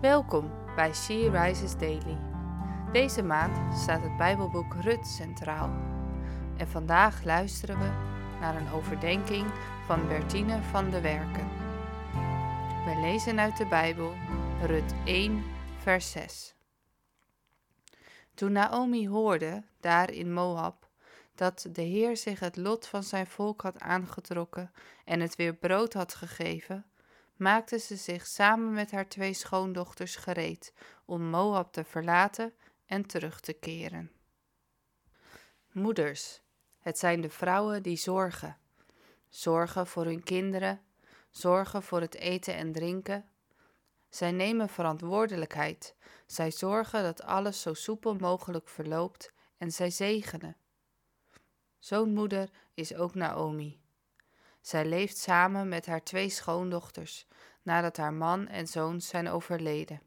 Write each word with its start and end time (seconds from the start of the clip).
Welkom 0.00 0.50
bij 0.76 0.94
She 0.94 1.30
Rises 1.30 1.76
Daily. 1.78 2.18
Deze 2.92 3.22
maand 3.22 3.78
staat 3.78 4.02
het 4.02 4.16
Bijbelboek 4.16 4.74
Rut 4.74 5.06
centraal. 5.06 5.68
En 6.56 6.68
vandaag 6.68 7.24
luisteren 7.24 7.78
we 7.78 7.90
naar 8.40 8.56
een 8.56 8.70
overdenking 8.70 9.46
van 9.86 10.08
Bertine 10.08 10.62
van 10.62 10.90
de 10.90 11.00
Werken. 11.00 11.48
We 12.84 13.00
lezen 13.00 13.40
uit 13.40 13.56
de 13.56 13.66
Bijbel 13.66 14.12
Rut 14.62 14.94
1, 15.04 15.44
vers 15.78 16.10
6. 16.10 16.54
Toen 18.34 18.52
Naomi 18.52 19.08
hoorde, 19.08 19.64
daar 19.80 20.10
in 20.10 20.32
Moab, 20.32 20.88
dat 21.34 21.68
de 21.72 21.82
Heer 21.82 22.16
zich 22.16 22.40
het 22.40 22.56
lot 22.56 22.86
van 22.86 23.02
zijn 23.02 23.26
volk 23.26 23.62
had 23.62 23.80
aangetrokken 23.80 24.72
en 25.04 25.20
het 25.20 25.36
weer 25.36 25.54
brood 25.54 25.92
had 25.92 26.14
gegeven, 26.14 26.89
maakte 27.40 27.78
ze 27.78 27.96
zich 27.96 28.26
samen 28.26 28.72
met 28.72 28.90
haar 28.90 29.08
twee 29.08 29.34
schoondochters 29.34 30.16
gereed 30.16 30.72
om 31.04 31.22
Moab 31.22 31.72
te 31.72 31.84
verlaten 31.84 32.52
en 32.86 33.06
terug 33.06 33.40
te 33.40 33.52
keren. 33.52 34.10
Moeders, 35.72 36.40
het 36.78 36.98
zijn 36.98 37.20
de 37.20 37.30
vrouwen 37.30 37.82
die 37.82 37.96
zorgen. 37.96 38.58
Zorgen 39.28 39.86
voor 39.86 40.04
hun 40.04 40.22
kinderen, 40.22 40.80
zorgen 41.30 41.82
voor 41.82 42.00
het 42.00 42.14
eten 42.14 42.54
en 42.54 42.72
drinken. 42.72 43.28
Zij 44.08 44.32
nemen 44.32 44.68
verantwoordelijkheid. 44.68 45.94
Zij 46.26 46.50
zorgen 46.50 47.02
dat 47.02 47.22
alles 47.22 47.60
zo 47.60 47.74
soepel 47.74 48.14
mogelijk 48.14 48.68
verloopt 48.68 49.32
en 49.56 49.70
zij 49.70 49.90
zegenen. 49.90 50.56
Zo'n 51.78 52.12
moeder 52.12 52.50
is 52.74 52.94
ook 52.94 53.14
Naomi. 53.14 53.79
Zij 54.60 54.84
leeft 54.84 55.16
samen 55.16 55.68
met 55.68 55.86
haar 55.86 56.02
twee 56.02 56.28
schoondochters 56.28 57.26
nadat 57.62 57.96
haar 57.96 58.12
man 58.12 58.48
en 58.48 58.66
zoons 58.66 59.08
zijn 59.08 59.28
overleden. 59.28 60.00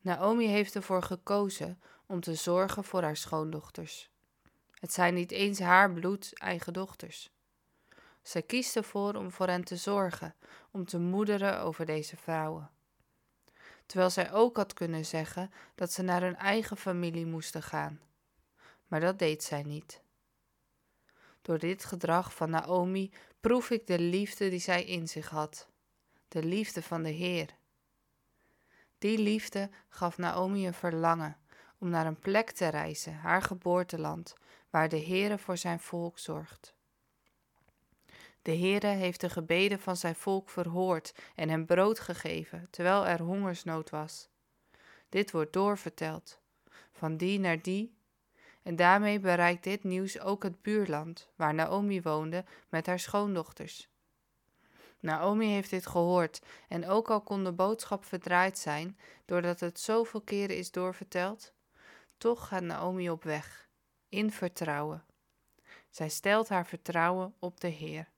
Naomi 0.00 0.46
heeft 0.46 0.74
ervoor 0.74 1.02
gekozen 1.02 1.80
om 2.06 2.20
te 2.20 2.34
zorgen 2.34 2.84
voor 2.84 3.02
haar 3.02 3.16
schoondochters. 3.16 4.10
Het 4.80 4.92
zijn 4.92 5.14
niet 5.14 5.30
eens 5.30 5.58
haar 5.58 5.92
bloed 5.92 6.30
eigen 6.34 6.72
dochters. 6.72 7.30
Zij 8.22 8.42
kiest 8.42 8.76
ervoor 8.76 9.14
om 9.14 9.30
voor 9.30 9.46
hen 9.46 9.64
te 9.64 9.76
zorgen, 9.76 10.34
om 10.70 10.84
te 10.84 10.98
moederen 10.98 11.60
over 11.60 11.86
deze 11.86 12.16
vrouwen. 12.16 12.70
Terwijl 13.86 14.10
zij 14.10 14.32
ook 14.32 14.56
had 14.56 14.72
kunnen 14.72 15.04
zeggen 15.04 15.50
dat 15.74 15.92
ze 15.92 16.02
naar 16.02 16.20
hun 16.20 16.36
eigen 16.36 16.76
familie 16.76 17.26
moesten 17.26 17.62
gaan. 17.62 18.00
Maar 18.86 19.00
dat 19.00 19.18
deed 19.18 19.42
zij 19.42 19.62
niet. 19.62 20.00
Door 21.46 21.58
dit 21.58 21.84
gedrag 21.84 22.34
van 22.34 22.50
Naomi 22.50 23.12
proef 23.40 23.70
ik 23.70 23.86
de 23.86 23.98
liefde 23.98 24.50
die 24.50 24.58
zij 24.58 24.84
in 24.84 25.08
zich 25.08 25.28
had, 25.28 25.68
de 26.28 26.44
liefde 26.44 26.82
van 26.82 27.02
de 27.02 27.10
Heer. 27.10 27.56
Die 28.98 29.18
liefde 29.18 29.70
gaf 29.88 30.18
Naomi 30.18 30.66
een 30.66 30.74
verlangen 30.74 31.36
om 31.78 31.88
naar 31.88 32.06
een 32.06 32.18
plek 32.18 32.50
te 32.50 32.68
reizen, 32.68 33.14
haar 33.14 33.42
geboorteland, 33.42 34.34
waar 34.70 34.88
de 34.88 35.00
Heere 35.00 35.38
voor 35.38 35.56
zijn 35.56 35.80
volk 35.80 36.18
zorgt. 36.18 36.74
De 38.42 38.56
Heere 38.56 38.86
heeft 38.86 39.20
de 39.20 39.30
gebeden 39.30 39.80
van 39.80 39.96
zijn 39.96 40.14
volk 40.14 40.50
verhoord 40.50 41.14
en 41.34 41.48
hem 41.48 41.66
brood 41.66 42.00
gegeven, 42.00 42.68
terwijl 42.70 43.06
er 43.06 43.20
hongersnood 43.20 43.90
was. 43.90 44.28
Dit 45.08 45.30
wordt 45.30 45.52
doorverteld, 45.52 46.40
van 46.92 47.16
die 47.16 47.38
naar 47.38 47.62
die 47.62 47.95
en 48.66 48.76
daarmee 48.76 49.20
bereikt 49.20 49.64
dit 49.64 49.84
nieuws 49.84 50.20
ook 50.20 50.42
het 50.42 50.62
buurland, 50.62 51.28
waar 51.36 51.54
Naomi 51.54 52.02
woonde 52.02 52.44
met 52.68 52.86
haar 52.86 52.98
schoondochters. 52.98 53.88
Naomi 55.00 55.46
heeft 55.46 55.70
dit 55.70 55.86
gehoord 55.86 56.42
en 56.68 56.88
ook 56.88 57.10
al 57.10 57.20
kon 57.20 57.44
de 57.44 57.52
boodschap 57.52 58.04
verdraaid 58.04 58.58
zijn 58.58 58.98
doordat 59.24 59.60
het 59.60 59.80
zoveel 59.80 60.20
keren 60.20 60.56
is 60.56 60.70
doorverteld, 60.70 61.52
toch 62.18 62.48
gaat 62.48 62.62
Naomi 62.62 63.10
op 63.10 63.22
weg, 63.22 63.68
in 64.08 64.30
vertrouwen. 64.30 65.04
Zij 65.90 66.08
stelt 66.08 66.48
haar 66.48 66.66
vertrouwen 66.66 67.34
op 67.38 67.60
de 67.60 67.68
Heer. 67.68 68.10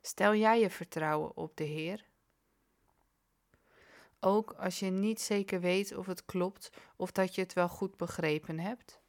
Stel 0.00 0.34
jij 0.34 0.60
je 0.60 0.70
vertrouwen 0.70 1.36
op 1.36 1.56
de 1.56 1.64
Heer? 1.64 2.07
Ook 4.20 4.52
als 4.52 4.78
je 4.78 4.90
niet 4.90 5.20
zeker 5.20 5.60
weet 5.60 5.96
of 5.96 6.06
het 6.06 6.24
klopt 6.24 6.70
of 6.96 7.12
dat 7.12 7.34
je 7.34 7.40
het 7.40 7.52
wel 7.52 7.68
goed 7.68 7.96
begrepen 7.96 8.58
hebt? 8.58 9.00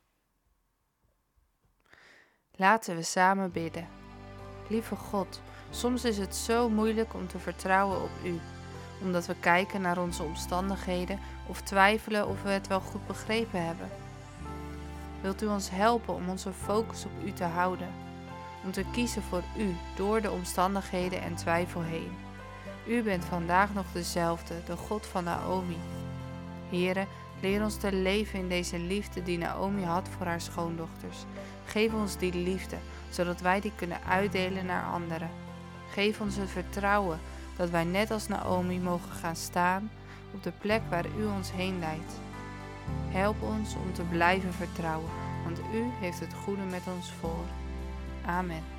Laten 2.51 2.95
we 2.95 3.03
samen 3.03 3.51
bidden. 3.51 3.87
Lieve 4.67 4.95
God, 4.95 5.41
soms 5.69 6.03
is 6.03 6.17
het 6.17 6.35
zo 6.35 6.69
moeilijk 6.69 7.13
om 7.13 7.27
te 7.27 7.39
vertrouwen 7.39 8.01
op 8.01 8.09
U, 8.23 8.39
omdat 9.01 9.25
we 9.25 9.35
kijken 9.39 9.81
naar 9.81 9.97
onze 9.97 10.23
omstandigheden 10.23 11.19
of 11.47 11.61
twijfelen 11.61 12.27
of 12.27 12.43
we 12.43 12.49
het 12.49 12.67
wel 12.67 12.81
goed 12.81 13.07
begrepen 13.07 13.65
hebben. 13.65 13.89
Wilt 15.21 15.41
U 15.41 15.47
ons 15.47 15.69
helpen 15.69 16.13
om 16.13 16.29
onze 16.29 16.53
focus 16.53 17.05
op 17.05 17.11
U 17.25 17.33
te 17.33 17.43
houden, 17.43 17.93
om 18.63 18.71
te 18.71 18.85
kiezen 18.91 19.21
voor 19.21 19.43
U 19.57 19.75
door 19.95 20.21
de 20.21 20.31
omstandigheden 20.31 21.21
en 21.21 21.35
twijfel 21.35 21.81
heen? 21.81 22.28
U 22.89 23.03
bent 23.03 23.25
vandaag 23.25 23.73
nog 23.73 23.85
dezelfde, 23.94 24.53
de 24.66 24.75
God 24.75 25.05
van 25.05 25.23
Naomi. 25.23 25.77
Here, 26.69 27.05
leer 27.41 27.63
ons 27.63 27.77
te 27.77 27.94
leven 27.94 28.39
in 28.39 28.50
deze 28.50 28.79
liefde 28.79 29.23
die 29.23 29.38
Naomi 29.38 29.83
had 29.83 30.09
voor 30.17 30.25
haar 30.25 30.41
schoondochters. 30.41 31.17
Geef 31.66 31.94
ons 31.94 32.17
die 32.17 32.33
liefde, 32.33 32.77
zodat 33.09 33.41
wij 33.41 33.61
die 33.61 33.72
kunnen 33.75 34.03
uitdelen 34.03 34.66
naar 34.66 34.91
anderen. 34.91 35.29
Geef 35.91 36.22
ons 36.22 36.35
het 36.35 36.50
vertrouwen 36.50 37.19
dat 37.57 37.69
wij 37.69 37.83
net 37.83 38.11
als 38.11 38.27
Naomi 38.27 38.79
mogen 38.79 39.11
gaan 39.11 39.35
staan 39.35 39.91
op 40.33 40.44
de 40.44 40.51
plek 40.61 40.81
waar 40.89 41.06
U 41.19 41.25
ons 41.25 41.51
heen 41.51 41.79
leidt. 41.79 42.13
Help 43.09 43.41
ons 43.41 43.75
om 43.75 43.94
te 43.94 44.03
blijven 44.03 44.53
vertrouwen, 44.53 45.09
want 45.44 45.59
U 45.73 45.85
heeft 46.00 46.19
het 46.19 46.33
goede 46.33 46.63
met 46.63 46.83
ons 46.95 47.11
voor. 47.11 47.45
Amen. 48.25 48.78